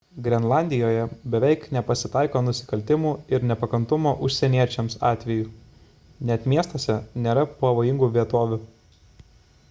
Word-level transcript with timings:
grenlandijoje 0.25 1.01
beveik 1.33 1.65
nepasitaiko 1.75 2.39
nusikaltimų 2.45 3.11
ir 3.37 3.45
nepakantumo 3.51 4.13
užsieniečiams 4.27 4.97
atvejų 5.09 5.45
net 6.31 6.47
miestuose 6.55 6.95
nėra 7.27 7.43
pavojingų 7.61 8.09
vietovių 8.17 8.59